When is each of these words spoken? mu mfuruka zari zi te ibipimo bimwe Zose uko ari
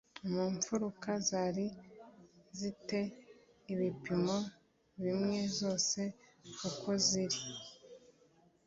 mu 0.31 0.43
mfuruka 0.55 1.09
zari 1.27 1.65
zi 2.57 2.71
te 2.87 3.01
ibipimo 3.73 4.37
bimwe 5.03 5.39
Zose 5.57 6.01
uko 6.67 6.89
ari 7.21 7.39